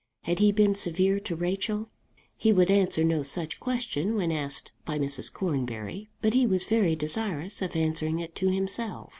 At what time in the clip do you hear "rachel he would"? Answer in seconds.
1.35-2.71